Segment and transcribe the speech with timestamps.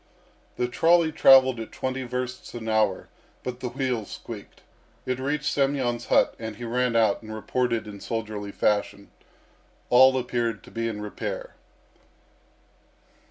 [0.57, 3.07] The trolley travelled at twenty versts an hour,
[3.43, 4.61] but the wheels squeaked.
[5.05, 9.11] It reached Semyon's hut, and he ran out and reported in soldierly fashion.
[9.91, 11.51] All appeared to be in repair.